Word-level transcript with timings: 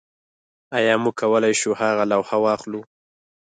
ایا 0.77 0.93
موږ 1.03 1.15
کولی 1.21 1.53
شو 1.59 1.69
هغه 1.81 2.03
لوحه 2.11 2.37
واخلو 2.43 2.81